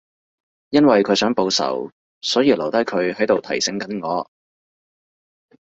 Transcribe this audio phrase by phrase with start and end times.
[0.71, 1.91] 因為佢想報仇，
[2.21, 4.27] 所以留低佢喺度提醒緊我